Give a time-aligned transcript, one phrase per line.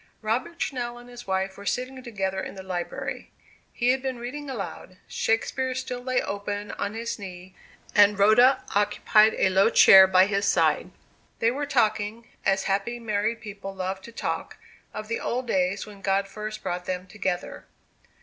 [0.23, 3.29] Robert Channell and his wife were sitting together in the library.
[3.71, 7.53] He had been reading aloud: Shakespeare still lay open on his knee,
[7.93, 10.89] and Rhoda occupied a low chair by his side.
[11.37, 14.57] They were talking, as happy married people love to talk,
[14.91, 17.67] of the old days when God first brought them together.